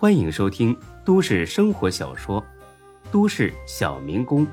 [0.00, 0.74] 欢迎收听
[1.04, 2.40] 都市生活小说
[3.12, 4.46] 《都市小民工》，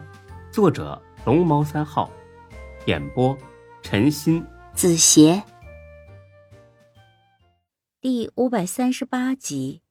[0.52, 2.12] 作者龙猫三号，
[2.86, 3.34] 演播
[3.82, 5.42] 陈鑫、子邪，
[8.02, 9.82] 第五百三十八集。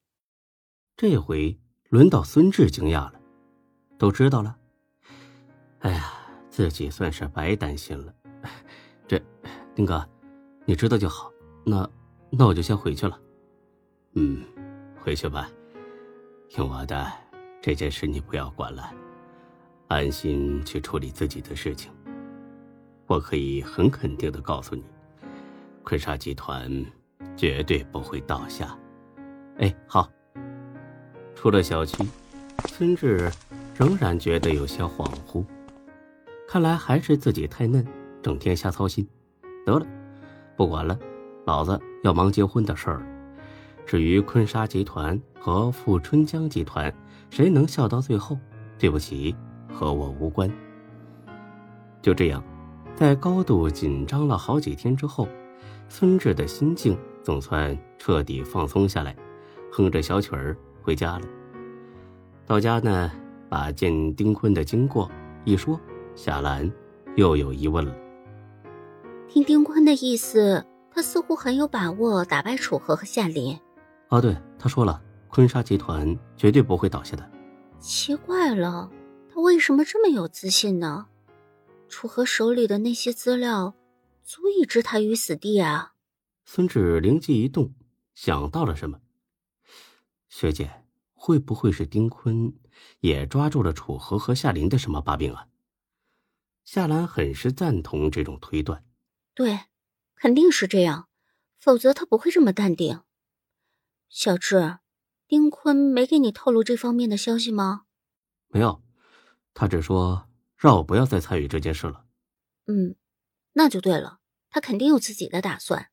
[0.95, 3.15] 这回轮到孙志惊讶了，
[3.97, 4.59] 都知道了。
[5.79, 6.13] 哎呀，
[6.51, 8.15] 自己算是白担心了。
[9.09, 9.19] 这，
[9.75, 10.07] 丁哥，
[10.67, 11.33] 你知道就好。
[11.65, 11.89] 那，
[12.29, 13.19] 那我就先回去了。
[14.13, 14.45] 嗯，
[15.07, 15.49] 回去吧。
[16.49, 17.07] 听我的，
[17.63, 18.93] 这件事你不要管了，
[19.87, 21.93] 安心去处理自己的事情。
[23.07, 24.83] 我可以很肯定的告诉你，
[25.85, 26.85] 坤沙集团
[27.37, 28.77] 绝对不会倒下。
[29.59, 30.11] 哎，好。
[31.37, 32.05] 出了小区，
[32.65, 33.31] 孙志
[33.77, 35.45] 仍然觉得有些恍惚，
[36.49, 37.87] 看来还是自己太嫩，
[38.21, 39.09] 整天瞎操心。
[39.65, 39.87] 得了，
[40.57, 40.99] 不管了，
[41.45, 43.07] 老子要忙结婚的事儿了。
[43.87, 46.93] 至于坤沙集团和富春江集团，
[47.31, 48.37] 谁能笑到最后？
[48.79, 49.35] 对不起，
[49.73, 50.51] 和我无关。
[52.03, 52.43] 就这样，
[52.97, 55.29] 在高度紧张了好几天之后，
[55.89, 59.17] 孙志的心境总算彻底放松下来，
[59.71, 61.27] 哼着小曲儿回家了。
[62.45, 63.11] 到家呢，
[63.49, 65.09] 把见丁坤的经过
[65.45, 65.81] 一说，
[66.17, 66.71] 夏兰
[67.15, 67.95] 又有疑问了。
[69.29, 73.57] 听丁坤的意思，他似乎很有把握打败楚河和夏林。
[74.09, 77.31] 哦，对，他说了，坤沙集团绝对不会倒下的。
[77.81, 78.91] 奇怪了，
[79.29, 81.07] 他为什么这么有自信呢？
[81.89, 83.75] 楚河手里的那些资料，
[84.25, 85.95] 足以置他于死地啊！
[86.45, 87.75] 孙志灵机一动，
[88.15, 89.01] 想到了什么。
[90.29, 90.85] 学姐，
[91.15, 92.53] 会不会是丁坤
[93.01, 95.47] 也抓住了楚河和夏林的什么把柄啊？
[96.65, 98.85] 夏兰很是赞同这种推断。
[99.35, 99.61] 对，
[100.17, 101.09] 肯定是这样，
[101.61, 103.01] 否则他不会这么淡定。
[104.09, 104.79] 小智，
[105.29, 107.83] 丁坤没给你透露这方面的消息吗？
[108.49, 108.83] 没有，
[109.53, 112.05] 他只说让我不要再参与这件事了。
[112.67, 112.97] 嗯，
[113.53, 115.91] 那就对了，他肯定有自己的打算。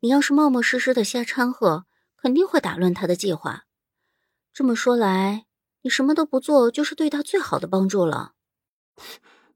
[0.00, 1.86] 你要是冒冒失失的瞎掺和，
[2.16, 3.64] 肯定会打乱他的计划。
[4.52, 5.46] 这么说来，
[5.82, 8.34] 你什么都不做，就是对他最好的帮助了。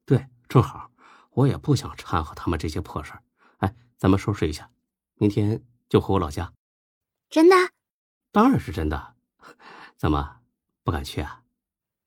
[0.05, 0.91] 对，正好，
[1.31, 3.23] 我也不想掺和他们这些破事儿。
[3.59, 4.71] 哎，咱们收拾一下，
[5.15, 6.53] 明天就回我老家。
[7.31, 7.57] 真的？
[8.33, 9.15] 当然是真的，
[9.97, 10.39] 怎么
[10.83, 11.43] 不敢去啊？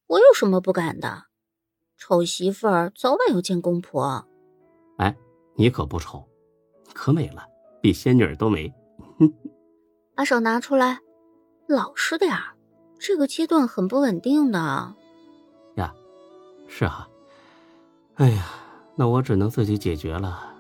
[0.08, 1.25] 我有什么不敢的？
[1.97, 4.28] 丑媳妇儿早晚要见公婆。
[4.97, 5.16] 哎，
[5.56, 6.28] 你可不丑，
[6.94, 7.46] 可美了，
[7.81, 8.74] 比仙女都美。
[10.13, 11.00] 把手拿出来，
[11.68, 12.56] 老实点儿，
[13.00, 14.96] 这个阶段很不稳定的。
[15.75, 15.94] 呀，
[16.68, 17.07] 是啊。
[18.16, 18.46] 哎呀，
[18.96, 20.53] 那我只能自己解决了。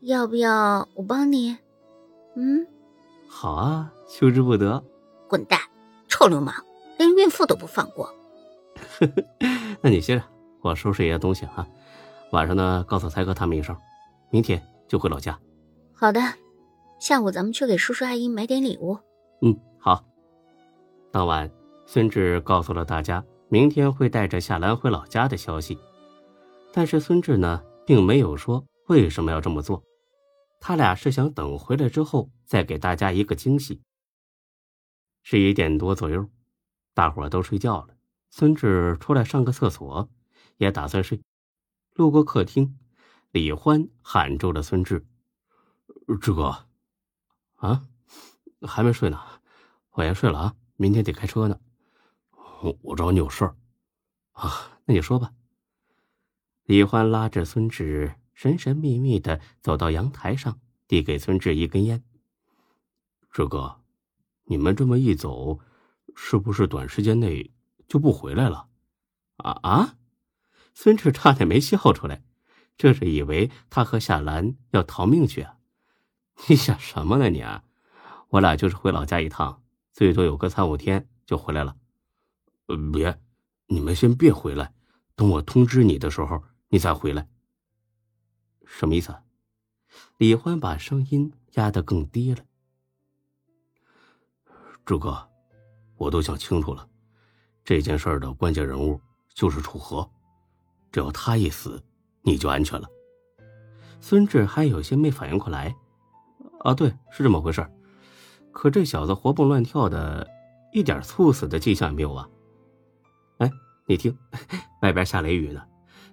[0.00, 1.56] 要不要我帮你？
[2.36, 2.66] 嗯。
[3.36, 4.82] 好啊，求之不得。
[5.28, 5.58] 滚蛋，
[6.06, 6.54] 臭流氓，
[6.96, 8.08] 连孕妇都不放过。
[9.82, 10.22] 那你歇着，
[10.62, 11.66] 我收拾一下东西啊。
[12.30, 13.76] 晚上呢，告诉才哥他们一声，
[14.30, 15.36] 明天就回老家。
[15.92, 16.20] 好的，
[17.00, 18.96] 下午咱们去给叔叔阿姨买点礼物。
[19.42, 20.04] 嗯，好。
[21.10, 21.50] 当晚，
[21.86, 25.76] 孙志告诉了大家明天会带着夏兰回老家的消息，
[26.72, 29.82] 但是孙志呢，并没有说为什么要这么做。
[30.66, 33.82] 他俩是想等回来之后再给大家一个惊喜。
[35.22, 36.30] 十一点多左右，
[36.94, 37.94] 大伙都睡觉了。
[38.30, 40.08] 孙志出来上个厕所，
[40.56, 41.20] 也打算睡。
[41.92, 42.78] 路过客厅，
[43.30, 45.06] 李欢喊住了孙志
[46.22, 46.66] ：“志哥，
[47.56, 47.86] 啊，
[48.62, 49.20] 还没睡呢？
[49.90, 51.60] 我先睡了啊，明天得开车呢。
[52.80, 53.54] 我找你有事儿
[54.32, 55.30] 啊，那你说吧。”
[56.64, 58.14] 李欢拉着孙志。
[58.34, 62.02] 神神秘秘的走到阳台上，递给孙志一根烟。
[63.30, 63.80] 志哥，
[64.44, 65.60] 你们这么一走，
[66.14, 67.52] 是不是短时间内
[67.88, 68.68] 就不回来了？
[69.36, 69.96] 啊啊！
[70.74, 72.22] 孙志差点没笑出来，
[72.76, 75.58] 这是以为他和夏兰要逃命去啊？
[76.48, 77.44] 你想什么呢你？
[78.30, 79.62] 我俩就是回老家一趟，
[79.92, 81.76] 最多有个三五天就回来了。
[82.66, 83.20] 呃，别，
[83.66, 84.72] 你们先别回来，
[85.14, 87.28] 等我通知你的时候，你再回来。
[88.66, 89.14] 什么意思？
[90.16, 92.42] 李欢把声音压得更低了。
[94.84, 95.28] 志哥，
[95.96, 96.88] 我都想清楚了，
[97.64, 99.00] 这件事的关键人物
[99.34, 100.10] 就是楚河，
[100.92, 101.82] 只要他一死，
[102.22, 102.88] 你就安全了。
[104.00, 105.74] 孙志还有些没反应过来。
[106.60, 107.66] 啊，对，是这么回事。
[108.52, 110.28] 可这小子活蹦乱跳的，
[110.72, 112.28] 一点猝死的迹象也没有啊。
[113.38, 113.50] 哎，
[113.86, 114.16] 你听，
[114.82, 115.62] 外边下雷雨呢，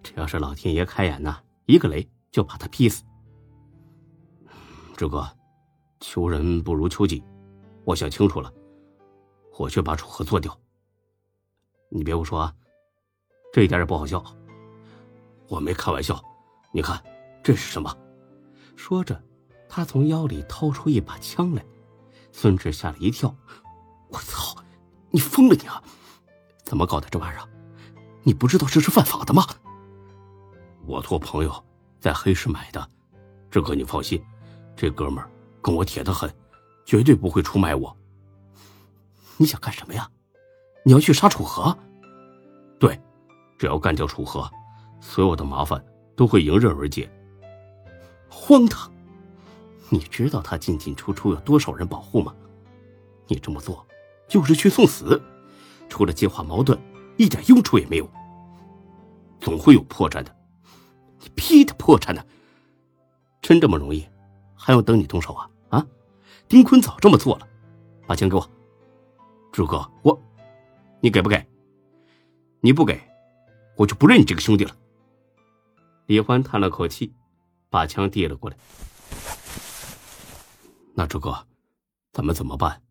[0.02, 2.08] 这要是老天爷开眼呐，一个雷。
[2.32, 3.04] 就把他劈死，
[4.96, 5.28] 志哥，
[6.00, 7.22] 求人不如求己。
[7.84, 8.52] 我想清楚了，
[9.60, 10.58] 我去把楚河做掉。
[11.90, 12.56] 你别胡说啊，
[13.52, 14.24] 这一点也不好笑。
[15.50, 16.24] 我没开玩笑，
[16.72, 17.04] 你看
[17.44, 17.94] 这是什么？
[18.78, 19.22] 说着，
[19.68, 21.66] 他从腰里掏出一把枪来。
[22.32, 23.36] 孙志吓了一跳，
[24.08, 24.56] 我操，
[25.10, 25.84] 你疯了你啊！
[26.64, 27.46] 怎么搞的这玩意儿？
[28.24, 29.46] 你不知道这是犯法的吗？
[30.86, 31.66] 我托朋友
[32.02, 32.90] 在黑市买的，
[33.52, 34.20] 志哥你放心，
[34.76, 35.30] 这哥们儿
[35.62, 36.28] 跟我铁的很，
[36.84, 37.96] 绝对不会出卖我。
[39.38, 40.10] 你想干什么呀？
[40.84, 41.78] 你要去杀楚河？
[42.80, 43.00] 对，
[43.60, 44.50] 只要干掉楚河，
[45.00, 45.80] 所有的麻烦
[46.16, 47.08] 都会迎刃而解。
[48.28, 48.92] 荒唐！
[49.90, 52.34] 你知道他进进出出有多少人保护吗？
[53.28, 53.86] 你这么做
[54.28, 55.22] 就是去送死，
[55.88, 56.80] 除了激化矛盾，
[57.18, 58.10] 一点用处也没有。
[59.40, 60.36] 总会有破绽的，
[61.42, 62.24] 你屁的破产呢？
[63.42, 64.08] 真这么容易？
[64.56, 65.50] 还要等你动手啊？
[65.70, 65.88] 啊！
[66.48, 67.48] 丁坤早这么做了，
[68.06, 68.52] 把枪给我。
[69.52, 70.22] 朱哥，我，
[71.00, 71.44] 你给不给？
[72.60, 73.02] 你不给，
[73.76, 74.78] 我就不认你这个兄弟了。
[76.06, 77.12] 李欢叹了口气，
[77.72, 78.56] 把枪递了过来。
[80.94, 81.48] 那朱哥，
[82.14, 82.84] 咱们怎么办？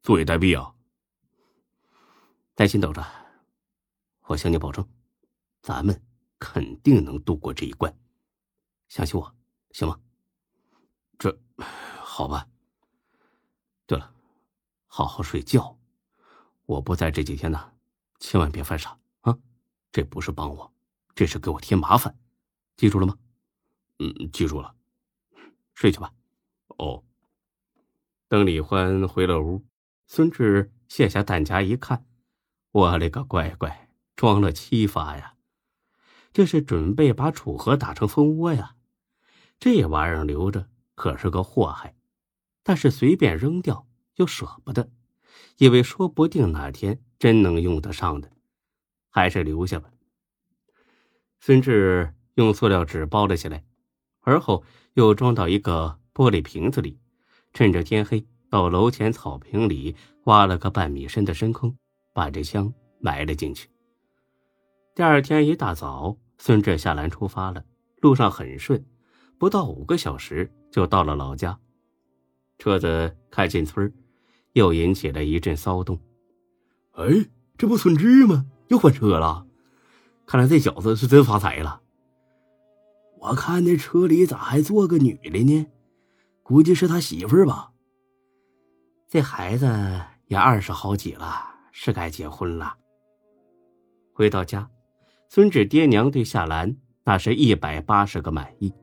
[0.00, 0.72] 坐以待毙啊！
[2.54, 3.04] 耐心等着，
[4.26, 4.86] 我向你保证，
[5.60, 6.00] 咱们
[6.40, 7.96] 肯定能度过这一关。
[8.88, 9.36] 相信我，
[9.70, 10.00] 行吗？
[11.16, 11.38] 这，
[12.00, 12.48] 好吧。
[13.86, 14.12] 对了，
[14.86, 15.78] 好好睡觉。
[16.66, 17.72] 我不在这几天呢，
[18.18, 19.38] 千万别犯傻啊！
[19.92, 20.72] 这不是帮我，
[21.14, 22.18] 这是给我添麻烦，
[22.76, 23.16] 记住了吗？
[23.98, 24.74] 嗯，记住了。
[25.74, 26.12] 睡去吧。
[26.78, 27.04] 哦。
[28.28, 29.66] 等李欢回了屋，
[30.06, 32.06] 孙志卸下弹夹一看，
[32.70, 35.34] 我勒个乖乖，装了七发呀！
[36.32, 38.74] 这是准备把楚河打成蜂窝呀！
[39.58, 41.94] 这玩意儿留着可是个祸害，
[42.62, 43.86] 但是随便扔掉
[44.16, 44.90] 又舍不得，
[45.58, 48.30] 因为说不定哪天真能用得上的，
[49.08, 49.90] 还是留下吧。
[51.40, 53.64] 孙志用塑料纸包了起来，
[54.20, 54.62] 而后
[54.94, 56.98] 又装到一个玻璃瓶子里。
[57.52, 61.74] 趁着天黑，到楼前草坪里挖了个半米深的深坑，
[62.12, 63.69] 把这枪埋了进去。
[64.92, 67.64] 第二天一大早，孙志下栏出发了，
[68.00, 68.84] 路上很顺，
[69.38, 71.58] 不到五个小时就到了老家。
[72.58, 73.90] 车子开进村
[74.52, 75.98] 又引起了一阵骚动。
[76.92, 77.06] 哎，
[77.56, 78.46] 这不孙志吗？
[78.68, 79.46] 又换车了，
[80.26, 81.80] 看来这小子是真发财了。
[83.20, 85.66] 我看那车里咋还坐个女的呢？
[86.42, 87.70] 估计是他媳妇儿吧。
[89.08, 89.66] 这孩子
[90.26, 92.74] 也二十好几了，是该结婚了。
[94.12, 94.68] 回到家，
[95.32, 98.74] 孙志爹娘对夏兰那是一百八十个满意，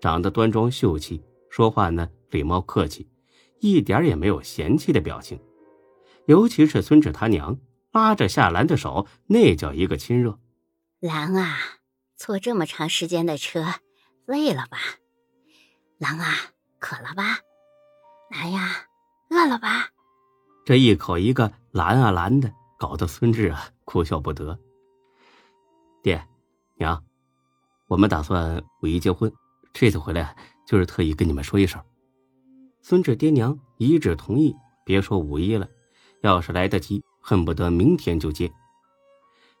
[0.00, 3.06] 长得端庄秀气，说话呢礼貌客气，
[3.60, 5.38] 一点也没有嫌弃的表情。
[6.24, 7.58] 尤其是孙志他娘
[7.90, 10.38] 拉着夏兰的手，那叫一个亲热。
[10.98, 11.58] 兰啊，
[12.16, 13.66] 坐这么长时间的车，
[14.24, 14.78] 累了吧？
[15.98, 16.34] 兰啊。
[16.78, 17.38] 渴了吧，
[18.30, 18.86] 兰呀！
[19.30, 19.90] 饿了吧？
[20.64, 24.58] 这一口一个兰啊兰的，搞得孙志啊哭笑不得。
[26.02, 26.20] 爹，
[26.78, 27.00] 娘，
[27.86, 29.32] 我们打算五一结婚，
[29.72, 31.80] 这次回来就是特意跟你们说一声。
[32.80, 34.52] 孙志爹娘一致同意，
[34.84, 35.68] 别说五一了，
[36.22, 38.52] 要是来得及，恨不得明天就结。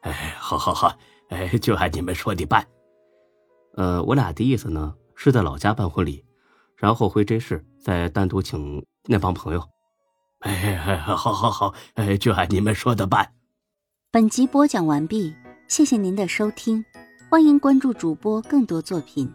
[0.00, 0.92] 哎，好好好，
[1.28, 2.66] 哎，就按你们说的办。
[3.74, 6.24] 呃，我俩的意思呢，是在老家办婚礼。
[6.74, 9.62] 然后回这市再单独请那帮朋友。
[10.40, 13.32] 哎，好，好，好，哎，就按你们说的办。
[14.10, 15.32] 本集播讲完毕，
[15.72, 16.84] 谢谢您的收听，
[17.30, 19.32] 欢迎关注主播更多作品。